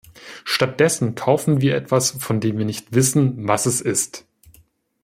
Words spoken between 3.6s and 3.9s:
es